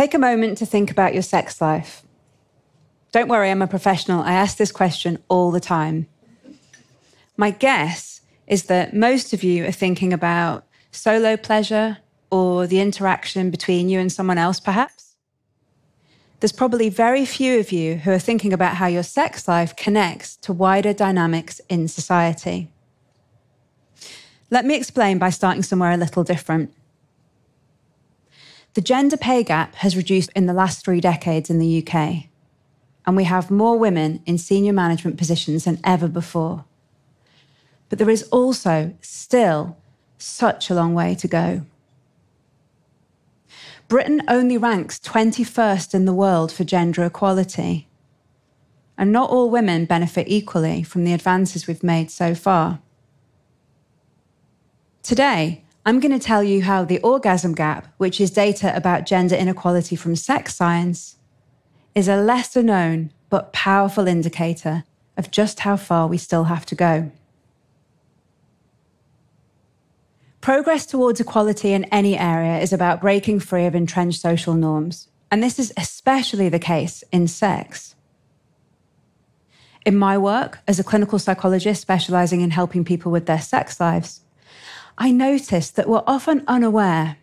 [0.00, 2.02] Take a moment to think about your sex life.
[3.12, 4.22] Don't worry, I'm a professional.
[4.22, 6.06] I ask this question all the time.
[7.36, 11.98] My guess is that most of you are thinking about solo pleasure
[12.30, 15.16] or the interaction between you and someone else, perhaps.
[16.40, 20.36] There's probably very few of you who are thinking about how your sex life connects
[20.36, 22.72] to wider dynamics in society.
[24.48, 26.72] Let me explain by starting somewhere a little different.
[28.74, 32.28] The gender pay gap has reduced in the last three decades in the UK,
[33.06, 36.64] and we have more women in senior management positions than ever before.
[37.88, 39.76] But there is also still
[40.18, 41.62] such a long way to go.
[43.88, 47.88] Britain only ranks 21st in the world for gender equality.
[48.96, 52.78] And not all women benefit equally from the advances we've made so far.
[55.02, 59.34] Today, I'm going to tell you how the orgasm gap, which is data about gender
[59.34, 61.16] inequality from sex science,
[61.96, 64.84] is a lesser known but powerful indicator
[65.16, 67.10] of just how far we still have to go.
[70.40, 75.42] Progress towards equality in any area is about breaking free of entrenched social norms, and
[75.42, 77.96] this is especially the case in sex.
[79.84, 84.20] In my work as a clinical psychologist specializing in helping people with their sex lives,
[85.02, 87.16] I noticed that we're often unaware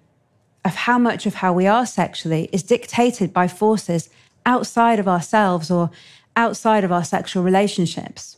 [0.66, 4.10] of how much of how we are sexually is dictated by forces
[4.48, 5.92] outside of ourselves or
[6.36, 8.38] outside of our sexual relationships.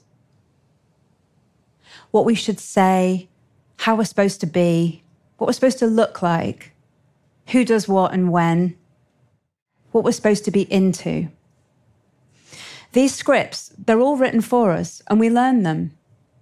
[2.12, 3.30] What we should say,
[3.78, 5.04] how we're supposed to be,
[5.38, 6.74] what we're supposed to look like,
[7.48, 8.76] who does what and when,
[9.92, 11.30] what we're supposed to be into.
[12.92, 15.98] These scripts, they're all written for us and we learn them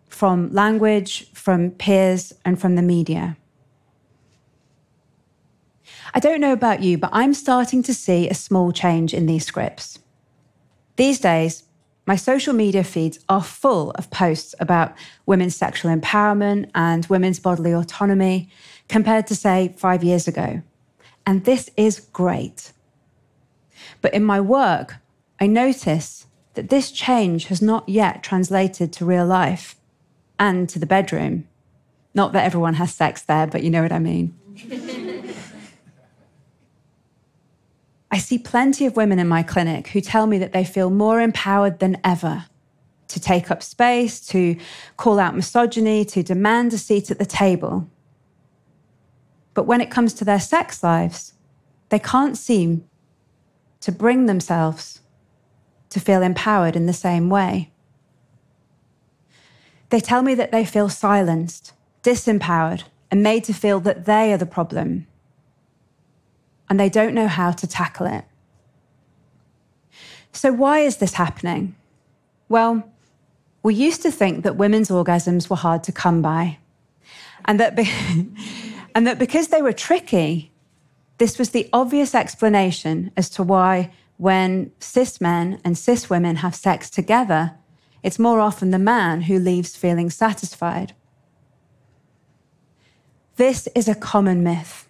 [0.08, 3.38] from language, from peers, and from the media.
[6.14, 9.46] I don't know about you, but I'm starting to see a small change in these
[9.46, 10.00] scripts.
[10.96, 11.64] These days,
[12.08, 14.96] my social media feeds are full of posts about
[15.26, 18.50] women's sexual empowerment and women's bodily autonomy
[18.88, 20.62] compared to, say, five years ago.
[21.26, 22.72] And this is great.
[24.02, 24.96] But in my work,
[25.40, 29.76] I notice that this change has not yet translated to real life
[30.40, 31.48] and to the bedroom.
[32.14, 34.36] Not that everyone has sex there, but you know what I mean.
[38.10, 41.20] I see plenty of women in my clinic who tell me that they feel more
[41.22, 42.46] empowered than ever
[43.10, 44.58] to take up space, to
[44.98, 47.90] call out misogyny, to demand a seat at the table.
[49.54, 51.34] But when it comes to their sex lives,
[51.90, 52.88] they can't seem
[53.82, 55.02] to bring themselves
[55.90, 57.72] to feel empowered in the same way.
[59.90, 64.38] They tell me that they feel silenced, disempowered, and made to feel that they are
[64.38, 65.08] the problem.
[66.70, 68.26] And they don't know how to tackle it.
[70.34, 71.76] So, why is this happening?
[72.50, 72.88] Well,
[73.64, 76.60] we used to think that women's orgasms were hard to come by,
[77.46, 77.90] and that, be-
[78.96, 80.52] and that because they were tricky,
[81.18, 86.56] this was the obvious explanation as to why, when cis men and cis women have
[86.56, 87.54] sex together,
[88.04, 90.94] it's more often the man who leaves feeling satisfied.
[93.36, 94.88] This is a common myth.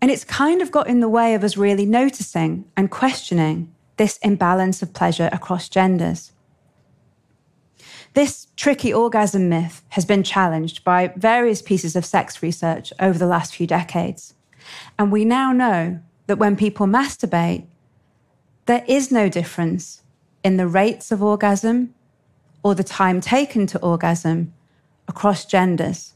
[0.00, 4.18] And it's kind of got in the way of us really noticing and questioning this
[4.18, 6.32] imbalance of pleasure across genders.
[8.12, 13.26] This tricky orgasm myth has been challenged by various pieces of sex research over the
[13.26, 14.34] last few decades.
[14.98, 17.66] And we now know that when people masturbate,
[18.66, 20.03] there is no difference
[20.44, 21.94] in the rates of orgasm
[22.62, 24.52] or the time taken to orgasm
[25.08, 26.12] across genders,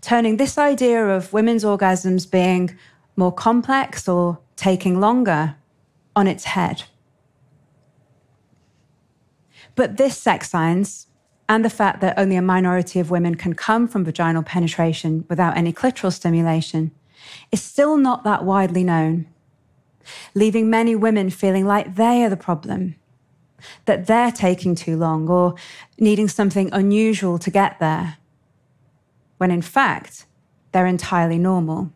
[0.00, 2.76] turning this idea of women's orgasms being
[3.16, 5.54] more complex or taking longer
[6.14, 6.82] on its head.
[9.76, 11.06] But this sex science
[11.48, 15.56] and the fact that only a minority of women can come from vaginal penetration without
[15.56, 16.90] any clitoral stimulation
[17.52, 19.26] is still not that widely known,
[20.34, 22.96] leaving many women feeling like they are the problem
[23.86, 25.54] that they're taking too long or
[25.98, 28.18] needing something unusual to get there,
[29.38, 30.26] when in fact,
[30.72, 31.92] they're entirely normal.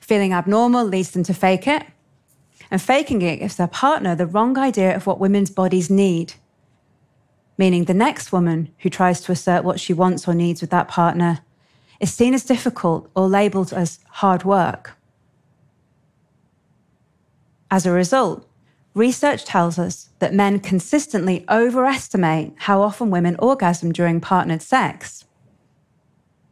[0.00, 1.84] Feeling abnormal leads them to fake it,
[2.70, 6.34] and faking it gives their partner the wrong idea of what women's bodies need.
[7.58, 10.88] Meaning, the next woman who tries to assert what she wants or needs with that
[10.88, 11.40] partner
[12.00, 14.92] is seen as difficult or labeled as hard work.
[17.70, 18.48] As a result,
[18.94, 25.24] Research tells us that men consistently overestimate how often women orgasm during partnered sex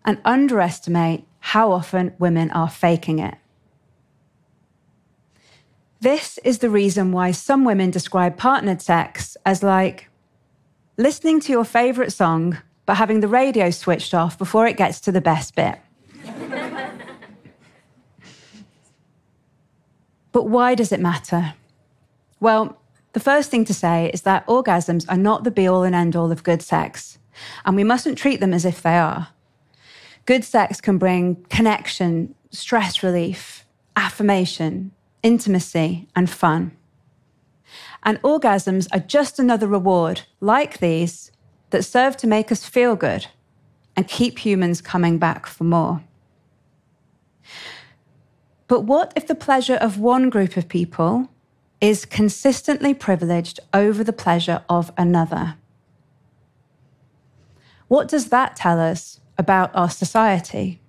[0.04, 3.34] and underestimate how often women are faking it.
[6.00, 10.08] This is the reason why some women describe partnered sex as like
[10.96, 15.12] listening to your favorite song, but having the radio switched off before it gets to
[15.12, 15.78] the best bit.
[20.32, 21.52] but why does it matter?
[22.40, 22.80] Well,
[23.12, 26.16] the first thing to say is that orgasms are not the be all and end
[26.16, 27.18] all of good sex,
[27.64, 29.28] and we mustn't treat them as if they are.
[30.26, 33.64] Good sex can bring connection, stress relief,
[33.96, 34.92] affirmation,
[35.22, 36.76] intimacy, and fun.
[38.02, 41.30] And orgasms are just another reward like these
[41.70, 43.26] that serve to make us feel good
[43.96, 46.02] and keep humans coming back for more.
[48.66, 51.28] But what if the pleasure of one group of people
[51.80, 55.56] is consistently privileged over the pleasure of another?
[57.88, 60.80] What does that tell us about our society?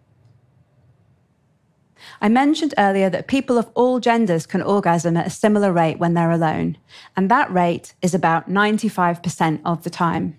[2.20, 6.14] I mentioned earlier that people of all genders can orgasm at a similar rate when
[6.14, 6.78] they're alone,
[7.16, 10.38] and that rate is about 95% of the time.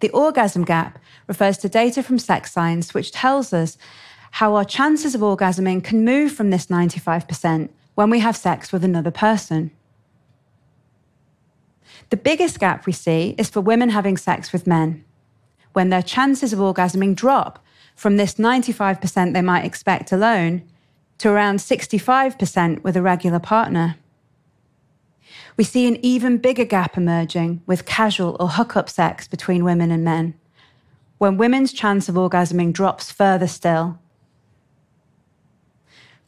[0.00, 3.78] The orgasm gap refers to data from sex science, which tells us
[4.32, 8.84] how our chances of orgasming can move from this 95% when we have sex with
[8.84, 9.70] another person.
[12.10, 15.04] The biggest gap we see is for women having sex with men,
[15.72, 17.64] when their chances of orgasming drop
[17.94, 20.62] from this 95% they might expect alone
[21.18, 23.96] to around 65% with a regular partner.
[25.56, 30.04] We see an even bigger gap emerging with casual or hookup sex between women and
[30.04, 30.34] men,
[31.18, 33.98] when women's chance of orgasming drops further still.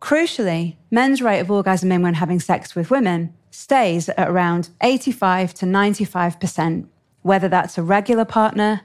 [0.01, 5.67] Crucially, men's rate of orgasming when having sex with women stays at around 85 to
[5.67, 6.87] 95%,
[7.23, 8.83] whether that's a regular partner,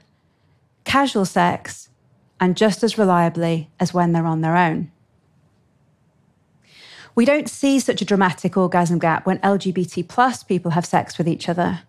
[0.84, 1.90] casual sex,
[2.40, 4.90] and just as reliably as when they're on their own.
[7.14, 11.28] We don't see such a dramatic orgasm gap when LGBT plus people have sex with
[11.28, 11.82] each other.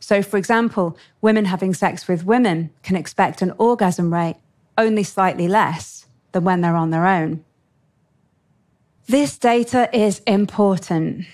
[0.00, 4.36] So, for example, women having sex with women can expect an orgasm rate
[4.78, 7.44] only slightly less than when they're on their own.
[9.06, 11.26] This data is important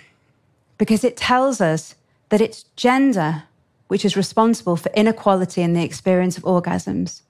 [0.76, 1.94] because it tells us
[2.30, 3.44] that it's gender
[3.88, 7.22] which is responsible for inequality in the experience of orgasms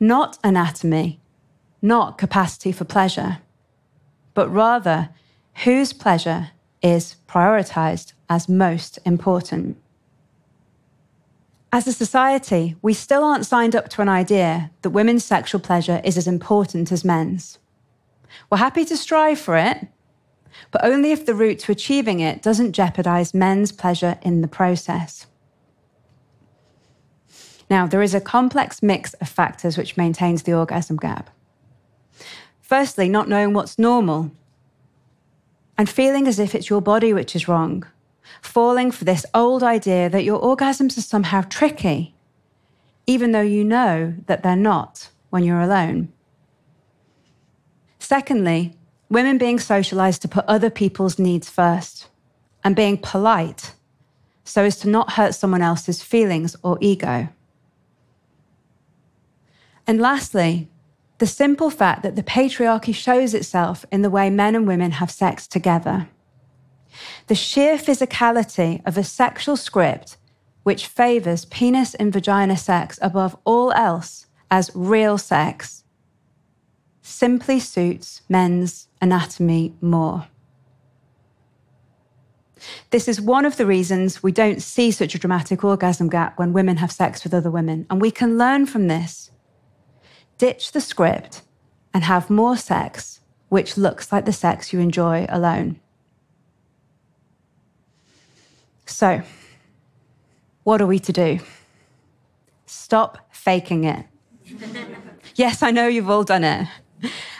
[0.00, 1.20] not anatomy,
[1.82, 3.38] not capacity for pleasure,
[4.34, 5.10] but rather
[5.64, 6.50] whose pleasure
[6.82, 9.76] is prioritized as most important.
[11.72, 16.00] As a society, we still aren't signed up to an idea that women's sexual pleasure
[16.04, 17.58] is as important as men's.
[18.50, 19.86] We're happy to strive for it,
[20.70, 25.26] but only if the route to achieving it doesn't jeopardize men's pleasure in the process.
[27.70, 31.30] Now, there is a complex mix of factors which maintains the orgasm gap.
[32.60, 34.30] Firstly, not knowing what's normal
[35.76, 37.86] and feeling as if it's your body which is wrong,
[38.42, 42.14] falling for this old idea that your orgasms are somehow tricky,
[43.06, 46.12] even though you know that they're not when you're alone.
[48.08, 48.74] Secondly,
[49.10, 52.08] women being socialized to put other people's needs first
[52.64, 53.74] and being polite
[54.44, 57.28] so as to not hurt someone else's feelings or ego.
[59.86, 60.70] And lastly,
[61.18, 65.10] the simple fact that the patriarchy shows itself in the way men and women have
[65.10, 66.08] sex together.
[67.26, 70.16] The sheer physicality of a sexual script
[70.62, 75.84] which favors penis and vagina sex above all else as real sex
[77.08, 80.26] simply suits men's anatomy more.
[82.90, 86.52] This is one of the reasons we don't see such a dramatic orgasm gap when
[86.52, 89.30] women have sex with other women, and we can learn from this
[90.38, 91.42] ditch the script
[91.92, 95.80] and have more sex, which looks like the sex you enjoy alone.
[98.86, 99.22] So,
[100.64, 101.40] what are we to do?
[102.66, 104.06] Stop faking it.
[105.34, 106.68] yes, I know you've all done it,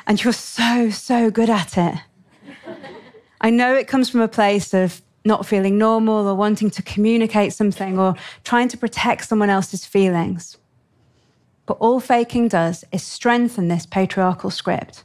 [0.07, 1.95] and you're so, so good at it.
[3.41, 7.53] I know it comes from a place of not feeling normal or wanting to communicate
[7.53, 10.57] something or trying to protect someone else's feelings.
[11.67, 15.05] But all faking does is strengthen this patriarchal script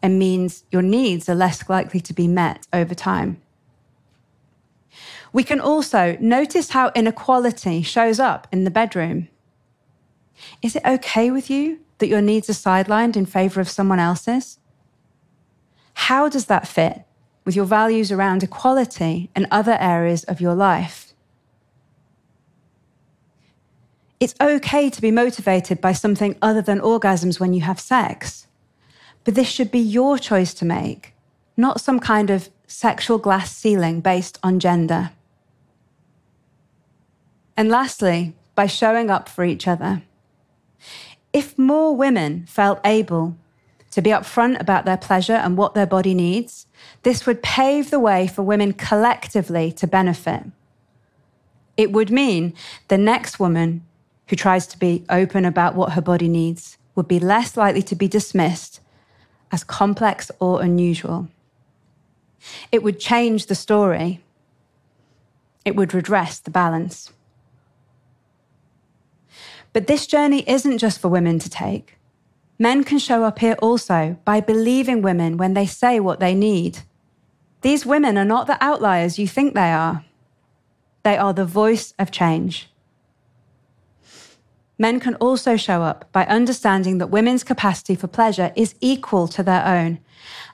[0.00, 3.40] and means your needs are less likely to be met over time.
[5.32, 9.28] We can also notice how inequality shows up in the bedroom.
[10.62, 14.58] Is it okay with you that your needs are sidelined in favor of someone else's?
[15.94, 17.02] How does that fit
[17.44, 21.14] with your values around equality and other areas of your life?
[24.20, 28.46] It's okay to be motivated by something other than orgasms when you have sex.
[29.24, 31.14] But this should be your choice to make,
[31.56, 35.10] not some kind of sexual glass ceiling based on gender.
[37.56, 40.02] And lastly, by showing up for each other.
[41.34, 43.36] If more women felt able
[43.90, 46.66] to be upfront about their pleasure and what their body needs,
[47.02, 50.44] this would pave the way for women collectively to benefit.
[51.76, 52.54] It would mean
[52.86, 53.84] the next woman
[54.28, 57.96] who tries to be open about what her body needs would be less likely to
[57.96, 58.80] be dismissed
[59.50, 61.28] as complex or unusual.
[62.70, 64.20] It would change the story.
[65.64, 67.12] It would redress the balance.
[69.74, 71.98] But this journey isn't just for women to take.
[72.58, 76.78] Men can show up here also by believing women when they say what they need.
[77.62, 80.04] These women are not the outliers you think they are.
[81.02, 82.70] They are the voice of change.
[84.78, 89.42] Men can also show up by understanding that women's capacity for pleasure is equal to
[89.42, 89.98] their own,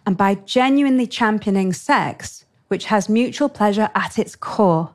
[0.06, 4.94] and by genuinely championing sex, which has mutual pleasure at its core,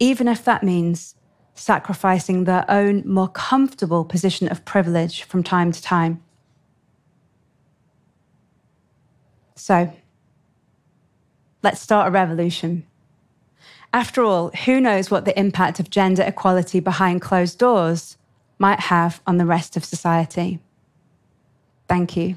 [0.00, 1.14] even if that means
[1.54, 6.22] sacrificing their own more comfortable position of privilege from time to time.
[9.54, 9.92] So,
[11.62, 12.84] let's start a revolution.
[13.94, 18.16] After all, who knows what the impact of gender equality behind closed doors
[18.58, 20.58] might have on the rest of society?
[21.88, 22.36] Thank you.